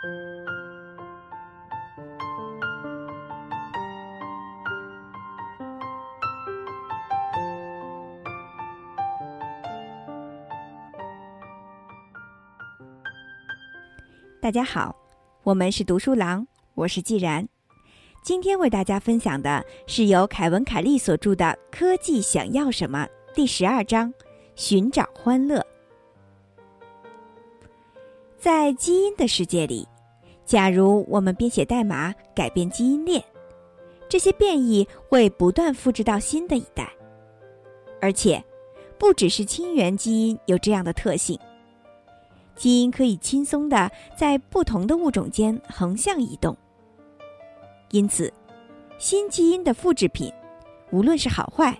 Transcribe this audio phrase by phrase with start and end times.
[0.00, 0.06] 大
[14.50, 14.96] 家好，
[15.42, 17.46] 我们是读书郎，我是既然。
[18.22, 23.04] 今天为大家分享的是由凯文·凯利所著的《科技想要什么》
[23.34, 24.10] 第十二章：
[24.54, 25.69] 寻找欢乐。
[28.40, 29.86] 在基因的世界里，
[30.46, 33.22] 假如我们编写代码改变基因链，
[34.08, 36.90] 这些变异会不断复制到新的一代，
[38.00, 38.42] 而且
[38.96, 41.38] 不只是亲缘基因有这样的特性。
[42.56, 46.56] 基因可以轻松的在不同的物种间横向移动，
[47.90, 48.32] 因此，
[48.98, 50.32] 新基因的复制品，
[50.90, 51.78] 无论是好坏，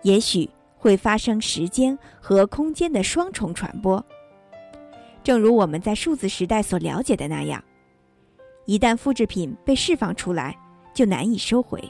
[0.00, 4.02] 也许会发生时间和空间的双重传播。
[5.22, 7.62] 正如我们在数字时代所了解的那样，
[8.64, 10.56] 一旦复制品被释放出来，
[10.94, 11.82] 就难以收回。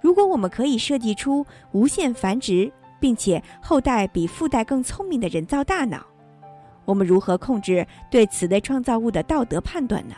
[0.00, 6.04] 如果我们可以设计出无限繁殖，并且后代比父代更聪明的人造大脑，
[6.84, 10.14] 我们如何控制对此类创造物的道德判断呢？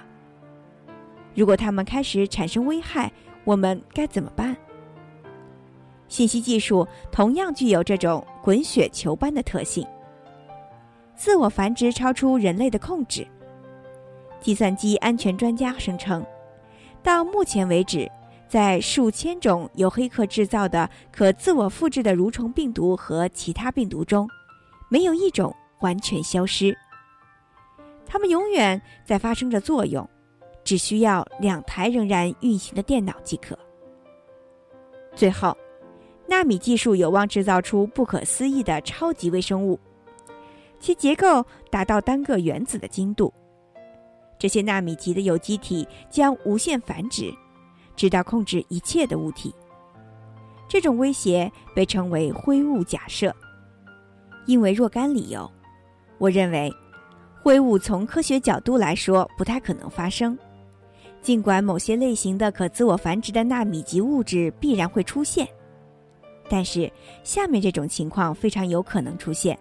[1.34, 3.10] 如果它们开始产生危害，
[3.44, 4.56] 我们该怎么办？
[6.08, 9.86] 信息技术同样具有这种滚雪球般的特性。
[11.22, 13.24] 自我繁殖超出人类的控制。
[14.40, 16.26] 计算机安全专家声称，
[17.00, 18.10] 到目前为止，
[18.48, 24.28] 在数千种由黑客制造的可自我复制的蠕虫病毒和其他病毒中，
[24.88, 25.54] 没有一种。
[25.80, 26.76] 完全消失，
[28.06, 30.08] 它们永远在发生着作用，
[30.62, 33.58] 只需要两台仍然运行的电脑即可。
[35.16, 35.56] 最后，
[36.28, 39.76] 纳米技术有望制造出不可思议的超级微生物，
[40.82, 43.32] 其结构达到单个原子的精度。
[44.36, 47.32] 这些纳米级的有机体将无限繁殖，
[47.94, 49.54] 直到控制一切的物体。
[50.68, 53.32] 这种威胁被称为灰物假设，
[54.44, 55.48] 因为若干理由。
[56.18, 56.68] 我认为，
[57.40, 60.36] 灰物从科学角度来说不太可能发生，
[61.20, 65.46] 尽管某些类型的可自我繁殖的纳米级物质必然会出现，
[66.48, 66.90] 但是
[67.22, 69.56] 下面这种情况非常有可能出现：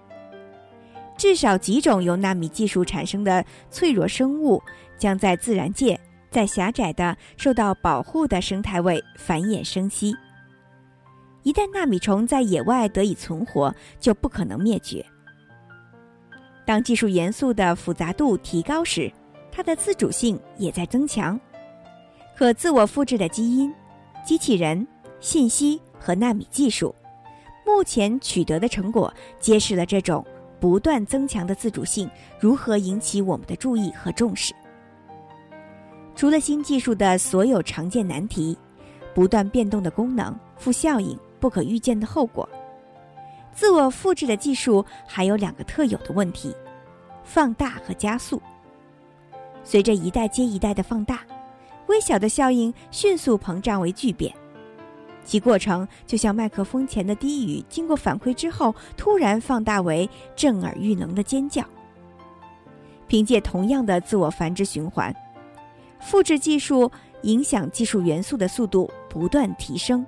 [1.22, 4.60] 至少几种由纳米技术产生的脆弱生物
[4.98, 6.00] 将在自然界
[6.32, 10.16] 在狭窄的、受到保护的生态位繁衍生息。
[11.44, 15.06] 一旦纳米虫在野外得以存活，就不可能灭绝。
[16.66, 19.14] 当技术元素的复杂度提高时，
[19.52, 21.40] 它的自主性也在增强。
[22.36, 23.72] 可自我复制的基因、
[24.26, 24.88] 机器人、
[25.20, 26.96] 信息和纳米技术，
[27.64, 30.26] 目前取得的成果揭示了这种
[30.62, 32.08] 不断增强的自主性
[32.40, 34.54] 如何引起我们的注意和重视。
[36.16, 38.56] 除了新技术的所有常见难题，
[39.16, 42.48] 不断变动的功能、负效应、不可预见的后果。
[43.54, 46.56] 自我复制的技术还有两个特有的问题：
[47.24, 48.40] 放大和加速。
[49.64, 51.22] 随着一代接一代的放大，
[51.88, 54.32] 微小的效应迅速膨胀为巨变，
[55.32, 61.64] 其过程就像麦克风前的低语经过反馈之后突然放大为震耳欲聋的尖叫。
[63.08, 65.16] 凭借同样的自我繁殖循环，
[66.02, 66.92] 复制技术
[67.22, 70.06] 影响技术元素的速度不断提升，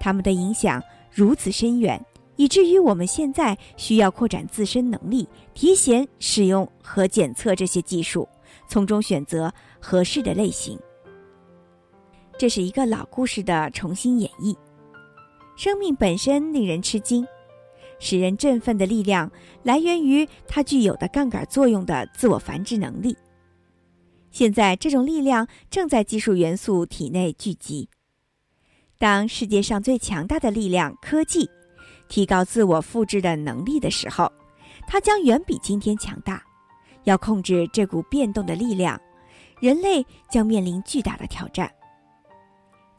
[0.00, 0.82] 它们的影响
[1.12, 2.04] 如此深远。
[2.34, 8.28] 以至于我们现在需要扩展自身能力，提前使用和检测这些技术，
[8.66, 10.76] 从中选择合适的类型。
[12.40, 14.56] 这是一个老故事的重新演绎。
[15.58, 17.22] 生命本身令人吃惊，
[17.98, 19.30] 使人振奋的力量
[19.62, 23.14] 来源于它具有的杠杆作用的自我繁殖能力。
[24.30, 27.86] 现在，这种力量正在技术元素体内聚集。
[28.96, 31.46] 当世界上最强大的力量——科技。
[32.08, 34.32] 提高自我复制的能力的时候，
[34.88, 36.42] 它将远比今天强大。
[37.04, 38.98] 要控制这股变动的力量，
[39.60, 41.70] 人类将面临巨大的挑战。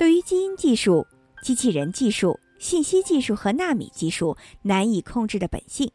[0.02, 1.06] 对于基因技术、
[1.44, 5.92] 机器人技术、信息技术和纳米技术难以控制的本性，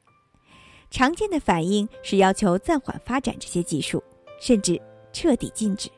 [0.93, 4.00] 常见的反应是要求暂缓发展这些技术，
[4.41, 4.81] 甚至
[5.12, 5.91] 彻底禁止。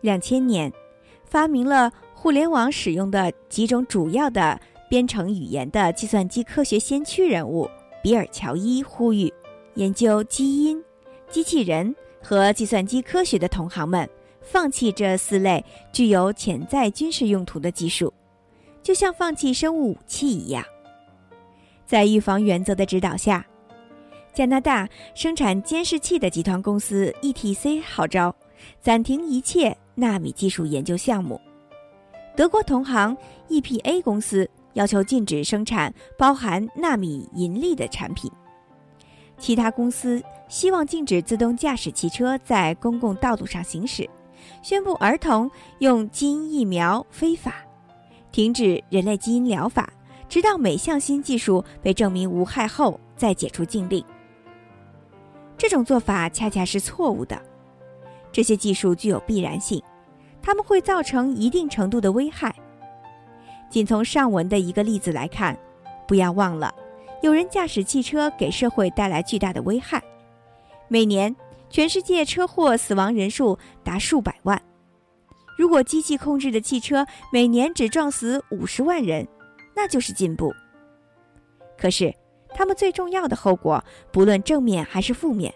[0.00, 0.72] 两千年，
[1.24, 4.60] 发明了互联网使用的几种主要的。
[4.88, 7.70] 编程语言的计算机科学先驱人物
[8.02, 9.32] 比尔·乔伊呼吁，
[9.74, 10.82] 研究基因、
[11.28, 14.10] 机器人和计算机科学的同行们
[14.42, 18.12] 放弃这四类具有潜在军事用途的技术，
[18.82, 20.64] 就像放弃生物武器一样。
[21.86, 23.44] 在预防原则的指导下，
[24.32, 28.34] 加拿大生产监视器的集团公司 ETC 号召
[28.80, 31.40] 暂停一切纳米技术研究项目。
[32.36, 33.16] 德国同行
[33.48, 38.30] EPA 公司要求禁止生产包含纳米银粒的产品。
[39.36, 44.08] 其他公司希望禁止自动驾驶汽车在公共道路上行驶，
[44.62, 47.54] 宣布儿童用基因疫苗非法，
[48.32, 49.92] 停止人类基因疗法，
[50.28, 54.04] 直到每项新技术被证明无害后再解除禁令。
[55.56, 57.40] 这种做法恰恰是错误的。
[58.32, 59.82] 这些技术具有必然性，
[60.40, 62.54] 它们会造成一定程度的危害。
[63.68, 65.56] 仅从上文的一个例子来看，
[66.06, 66.74] 不要忘了，
[67.22, 70.02] 有人驾驶汽车给社会带来巨大的危害。
[70.88, 71.34] 每年，
[71.70, 74.60] 全世界车祸死亡人数达数百万。
[75.56, 79.26] 如果机器控制的汽车每年只撞死五十万人，
[79.74, 80.52] 那就是进步。
[81.78, 82.12] 可是，
[82.54, 85.54] 他们最重要的后果，不论正面还是负面，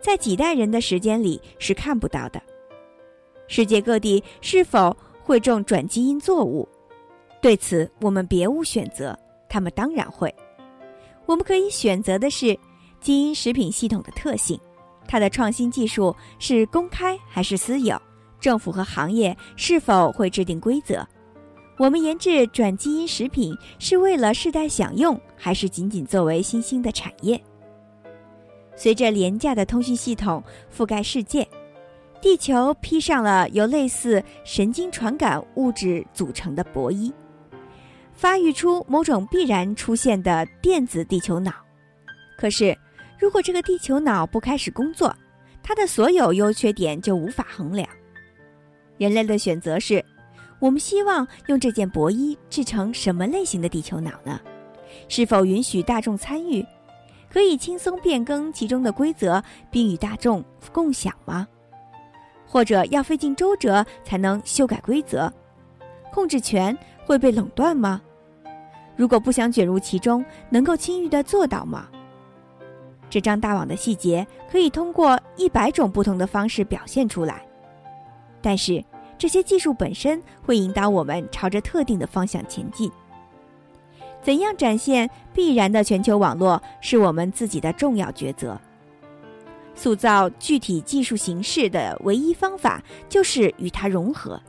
[0.00, 2.40] 在几代人的时间里是看不到的。
[3.46, 6.68] 世界各地是否会种转基因作物？
[7.40, 9.18] 对此，我们别无选择。
[9.48, 10.32] 他们当然会。
[11.24, 12.58] 我们可以选择的是
[13.00, 14.60] 基因食品系统的特性，
[15.08, 18.00] 它的创新技术是公开还是私有？
[18.38, 21.04] 政府和行业是否会制定规则？
[21.78, 27.42] 我们研制转基因食品是为了世代享用，还是仅仅作为新兴的产业？
[28.76, 30.42] 随着廉价的通讯系统
[30.76, 31.48] 覆盖世界，
[32.20, 37.12] 地球披上了由类似神经传感物质组成的薄衣，
[38.12, 41.52] 发育出某种必然出现的电子地球脑。
[42.36, 42.76] 可是，
[43.18, 45.14] 如果这个地球脑不开始工作，
[45.62, 47.88] 它的所有优缺点就无法衡量。
[48.96, 50.04] 人类的选择是。
[50.60, 54.40] 我们希望用这件薄衣制成什么类型的地球脑呢？
[55.08, 56.66] 是否允许大众参与？
[57.30, 61.46] 可以轻松变更其中的规则并与大众共享吗？
[62.44, 65.32] 或者要费尽周折才能修改规则？
[66.10, 66.76] 控制权
[67.06, 68.02] 会被垄断吗？
[68.96, 71.88] 如果不想卷入其中，能够轻易的做到吗？
[73.10, 77.46] 这张大网的细节可以通过一百种不同的方式表现出来，
[78.40, 78.84] 但是。
[79.20, 82.88] 这些技术本身会引导我们朝着特定的方向前进。
[84.22, 88.56] 怎样展现必然的全球网络，是我们自己的重要抉择。
[89.74, 94.40] 塑造具体技术形式的唯一方法，就是与它融合，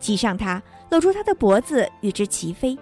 [0.00, 2.74] 骑上它，露出它的脖子，与之齐飞。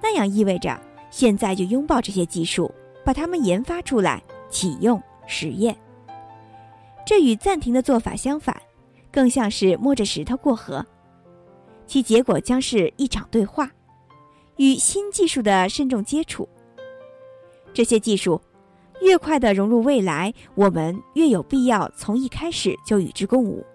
[0.00, 0.80] 那样意味着
[1.10, 2.72] 现在就拥抱这些技术，
[3.04, 5.76] 把它们研发出来，启用实验。
[7.06, 8.60] 这与暂停的做法相反。
[9.12, 10.86] 更像是摸着石头过河，
[11.84, 13.68] 其结果将是一场对话，
[14.54, 16.48] 与新技术的慎重接触。
[17.74, 18.40] 这些技术
[19.00, 23.66] 越快的融入未来，我们越有必要从一开始就与之共舞。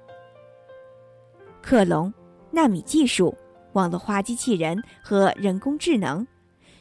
[1.61, 2.13] 克隆、
[2.49, 3.37] 纳米技术、
[3.73, 6.25] 网络化机器人和人工智能，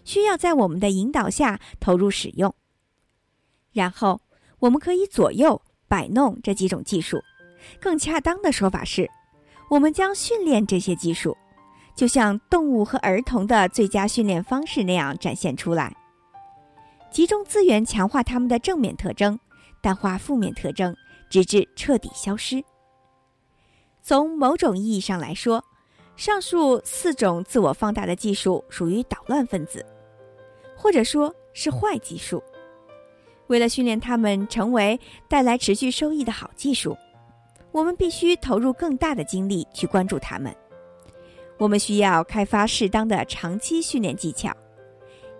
[0.05, 2.55] 需要在我们的引导下投入使用。
[3.73, 4.21] 然后，
[4.61, 7.21] 我们可以左右摆弄这几种技术。
[7.81, 9.11] 更恰当的说法是，
[9.71, 11.37] 我们将训练这些技术，
[11.97, 15.97] 就像动物和儿童的最佳训练方式那样展现出来。
[17.11, 19.39] 集中资源强化它们的正面特征，
[19.81, 20.95] 淡化负面特征，
[21.31, 22.63] 直至彻底消失。
[24.03, 25.65] 从某种意义上来说，
[26.17, 29.84] 上述四种自我放大的技术属于捣乱分子，
[30.84, 32.44] 或者说是坏技术。
[33.46, 35.00] 为了训练它们成为
[35.31, 36.94] 带来持续收益的好技术。
[37.72, 40.55] 我们必须投入更大的精力去关注它们。
[41.56, 44.55] 我们需要开发适当的长期训练技巧，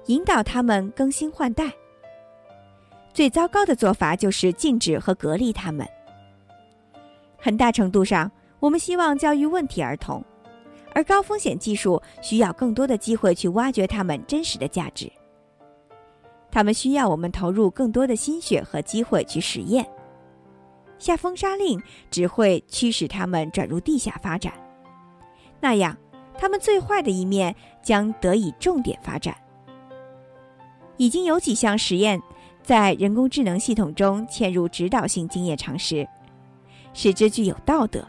[0.07, 1.71] 引导他们更新换代。
[3.13, 5.87] 最糟糕的做法就是禁止和隔离他们。
[7.37, 10.25] 很大程度上，我们希望教育问题儿童，
[10.95, 15.13] 而高风险技术需要更多的机会去挖掘他们真实的价值。
[16.55, 19.85] 他们需要我们投入更多的心血和机会去实验。
[21.01, 21.83] 下封杀令
[22.13, 24.53] 只会驱使他们转入地下发展，
[25.61, 25.99] 那样，
[26.39, 29.37] 他们最坏的一面将得以重点发展。
[30.97, 32.23] 已经有几项实验
[32.63, 36.07] 在人工智能系统中嵌入指导性经验常识，
[36.93, 38.07] 使之具有道德。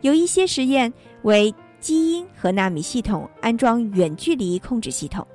[0.00, 0.90] 有一些实验
[1.24, 5.28] 为基因和纳米系统安装远距离控制系统。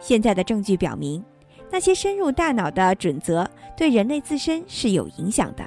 [0.00, 1.22] 现在的证据表明。
[1.70, 5.64] 那些深入大脑的准则对人类自身是有影响的。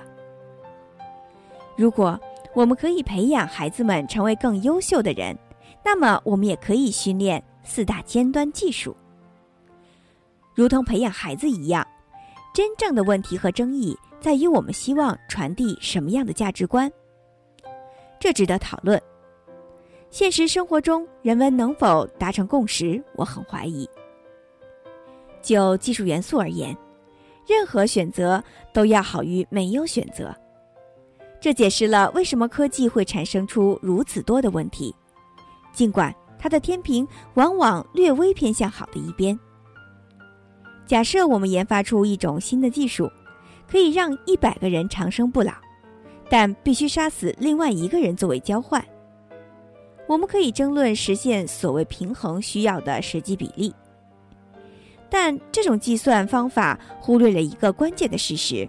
[1.77, 2.19] 如果
[2.53, 5.33] 我们可以培养孩子们成为更优秀的人，
[5.83, 8.95] 那么我们也可以训练四大尖端技术。
[10.53, 11.87] 如同培养孩子一样，
[12.53, 16.91] 真正的问题和争议在于我们希望传递什么样的价值观。
[18.19, 19.01] 这值得讨论。
[20.11, 23.89] 现实生活中，人们能否达成共识，我很怀疑。
[25.43, 26.75] 就技术元素而言，
[27.45, 30.33] 任何选择都要好于没有选择。
[31.39, 34.95] 这解释了为什么科技会产生出如此多的问题，
[35.73, 39.37] 尽管它的天平往往略微偏向好的一边。
[40.85, 43.11] 假设我们研发出一种新的技术，
[43.69, 45.51] 可以让一百个人长生不老，
[46.29, 48.83] 但必须杀死另外一个人作为交换。
[50.07, 53.73] 我们可以争论实现所谓平衡需要的实际比例，
[55.13, 58.67] 但这种计算方法忽略了一个关键的事实：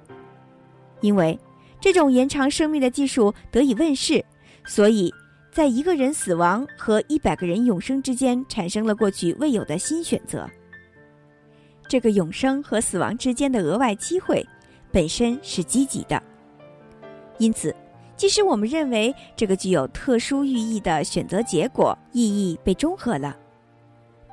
[1.01, 1.41] 因为
[1.81, 4.23] 这种延长生命的技术得以问世，
[4.67, 5.11] 所以
[5.51, 10.47] 在一个人死亡和一百个人永生之间产生了过去未有的新选择。
[11.89, 14.47] 这个永生和死亡之间的额外机会，
[14.93, 16.23] 本身是积极的。
[17.39, 17.75] 因此，
[18.19, 23.35] 即使我们认为这个具有特殊寓意的选择结果意义被中和了，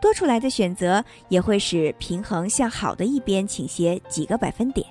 [0.02, 4.86] 多出来的选择也会使平衡向好的一边倾斜几个百分点。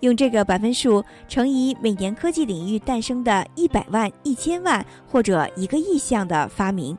[0.00, 6.98] 用这个百分数乘以每年科技领域诞生的一百万、一千万或者一个亿项的发明。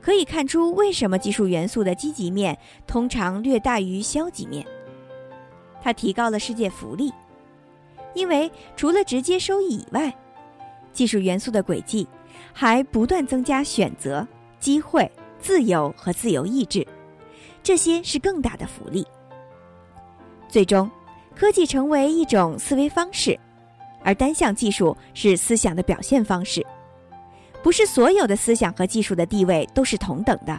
[0.00, 4.64] 可以看出，为什么技术元素的积极面通常略大于消极面。
[5.82, 7.12] 它提高了世界福利，
[8.14, 10.14] 因为除了直接收益以外，
[10.92, 12.06] 技术元素的轨迹
[12.52, 14.26] 还不断增加选择、
[14.60, 15.10] 机会、
[15.44, 16.86] 自由和自由意志，
[17.62, 19.06] 这些是更大的福利。
[20.48, 20.90] 最终，
[21.36, 23.38] 科技成为一种思维方式，
[24.02, 26.64] 而单项技术是思想的表现方式。
[27.62, 30.58] 不是所有的思想和技术的地位都是同等的。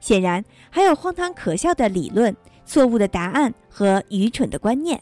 [0.00, 2.36] 显然，还有荒唐可笑的理论、
[2.66, 5.00] 错误的答案和愚蠢的观念。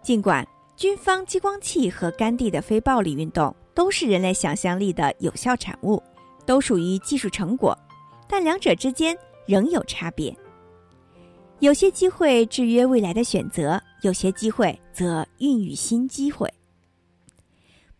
[0.00, 0.46] 尽管
[0.76, 6.00] 军方激光器和甘地的非暴力运动都是人类想象力的有效产物，
[6.46, 7.76] 都属于技术成果，
[8.28, 10.36] 但两者之间仍有差别。
[11.60, 16.52] 有些机会制约未来的选择，有些机会则孕育新机会。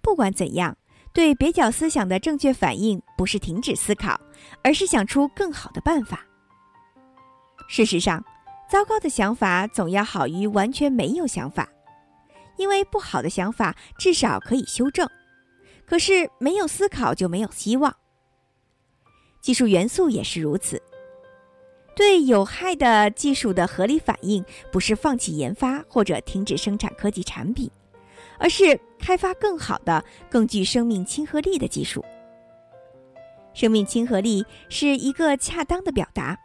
[0.01, 0.77] 不管怎样。
[1.15, 4.19] 对蹩脚思想的正确反应不是停止思考，
[4.65, 6.25] 而是想出更好的办法。
[7.69, 8.25] 事实上，
[8.67, 11.69] 糟糕的想法总要好于完全没有想法，
[12.57, 15.07] 因为不好的想法至少可以修正。
[15.85, 17.95] 可是没有思考就没有希望。
[19.43, 20.81] 技术元素也是如此。
[21.95, 27.71] 对有害的技术的合理反应，不是放弃研发或者停止生产科技产品。
[28.39, 32.05] 而是开发更好的、更具生命亲和力的技术。
[33.55, 36.37] 生命亲和力是一个恰当的表达，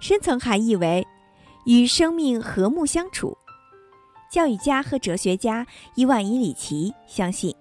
[0.00, 1.06] 深层含义为
[1.64, 3.36] 与生命和睦相处。
[4.32, 7.54] 教育家和哲学家伊万·伊里奇相信，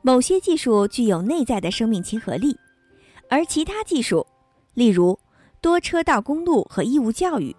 [0.00, 2.56] 某些技术具有内在的生命亲和力，
[3.28, 4.26] 而其他技术，
[4.74, 5.18] 例如
[5.60, 7.54] 多车道公路和义务教育，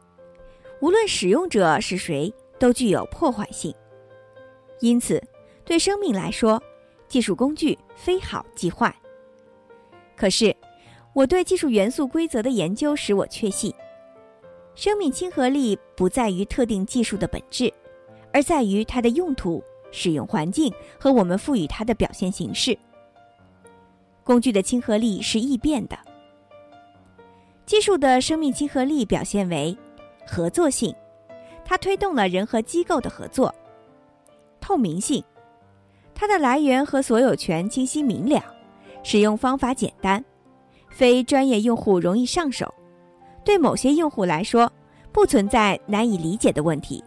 [0.82, 3.74] 无论使用者是谁，都具有破坏性。
[4.80, 5.22] 因此，
[5.64, 6.62] 对生命来说，
[7.08, 8.96] 技术工具非好即坏。
[10.16, 10.56] 可是，
[11.14, 13.74] 我对技术元素规则的研究使我确信，
[14.76, 17.72] 生命亲和力不在于特定技术的本质，
[18.34, 22.78] 而在于它的用途、使用环境和我们赋予它的表现形式。
[24.30, 25.98] 工具的亲和力是易变的。
[27.66, 29.76] 技术的生命亲和力表现为
[30.24, 30.96] 合作性，
[31.66, 33.52] 它推动了人和机构的合作。
[34.62, 35.24] 透明性，
[36.14, 38.40] 它的来源和所有权清晰明了，
[39.02, 40.24] 使用方法简单，
[40.92, 42.72] 非专业用户容易上手，
[43.44, 44.72] 对某些用户来说
[45.12, 47.04] 不存在难以理解的问题。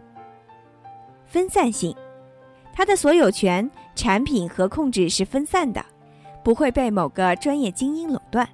[1.25, 1.95] 分散性，
[2.73, 5.81] 它的所有权、产品和控制是分散的，
[6.43, 8.47] 不会被某个专业精英垄断。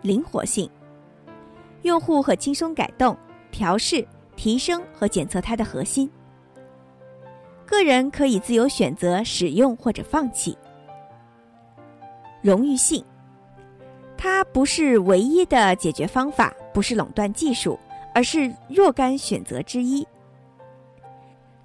[0.00, 0.68] 灵活性，
[1.82, 3.16] 用户可轻松改动、
[3.50, 6.10] 调试、提升和检测它的核心。
[7.64, 10.58] 个人可以自由选择使用或者放弃。
[12.42, 13.04] 荣誉性，
[14.18, 17.78] 它不是唯一的解决方法，不是垄断技术，
[18.12, 20.06] 而是若干选择之一。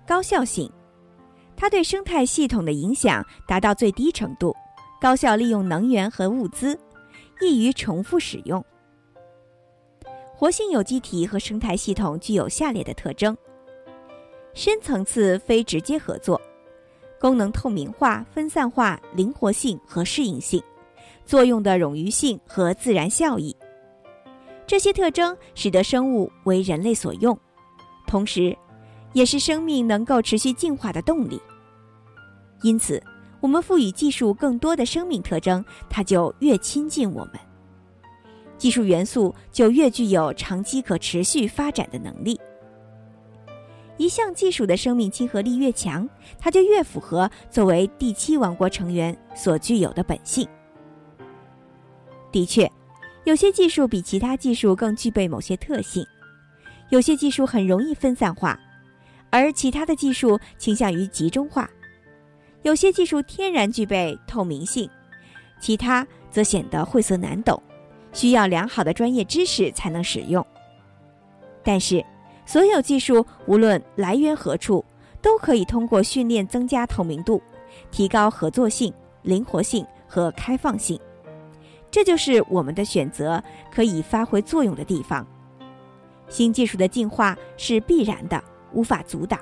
[0.05, 0.71] 高效性，
[1.55, 4.55] 它对生态系统的影响达到最低程度，
[4.99, 6.77] 高效利用能源和物资，
[7.41, 8.63] 易于重复使用。
[10.35, 13.35] 活性有机体和生态系统具有下列的特征。
[14.53, 16.41] 深层次非直接合作，
[17.19, 20.61] 功能透明化、分散化、灵活性和适应性，
[21.25, 23.55] 作用的冗余性和自然效益。
[24.65, 27.37] 这些特征使得生物为人类所用，
[28.07, 28.57] 同时，
[29.13, 31.39] 也是生命能够持续进化的动力。
[32.63, 33.01] 因此，
[33.39, 37.33] 我们赋予技术更多的生命特征，它就越亲近我们。
[38.57, 42.39] 技术元素就越具有长期可持续发展的能力。
[43.97, 46.07] 一项技术的生命亲和力越强，
[46.39, 50.47] 它就越符合作为第七王国成员所具有的本性。
[52.31, 52.69] 的确。
[53.23, 56.01] 有些技术比其他技术更具备某些特性，
[56.91, 58.57] 有些技术很容易分散化，
[59.29, 61.69] 而其他的技术倾向于集中化。
[62.67, 64.89] 有些技术天然具备透明性，
[65.57, 67.57] 其他则显得晦涩难懂，
[68.11, 70.45] 需要良好的专业知识才能使用。
[71.63, 72.03] 但是，
[72.45, 74.83] 所有技术无论来源何处，
[75.21, 77.41] 都可以通过训练增加透明度，
[77.89, 80.99] 提高合作性、灵活性和开放性。
[81.89, 85.25] 这就是我们的选择可以发挥作用的地方。
[86.27, 88.43] 新技术的进化是必然的，
[88.73, 89.39] 无法阻挡，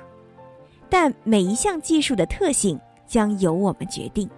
[0.88, 4.28] 但每一项技术的特性将由我们决定。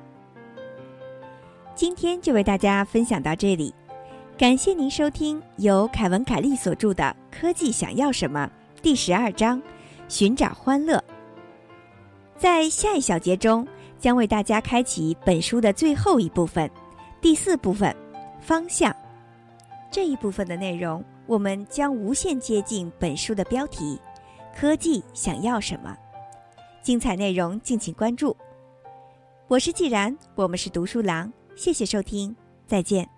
[1.75, 3.73] 今天就为大家分享到这里，
[4.37, 7.05] 感谢您收听由凯文·凯利所著的
[7.41, 8.51] 《科技想要什么》
[8.83, 9.63] 第十二章
[10.09, 11.03] “寻找欢乐”。
[12.37, 13.67] 在下一小节中，
[13.99, 16.71] 将为大家开启本书的最后一部分。
[17.21, 17.95] 第四部分，
[18.41, 18.95] 方向。
[19.91, 24.01] 这一部分的内容，我们将无限接近本书的标题：
[24.55, 25.97] 科技想要什么？
[26.83, 28.37] 精彩内容敬请关注。
[29.49, 32.37] 我是既然，我们是读书郎，谢谢收听，
[32.67, 33.18] 再见。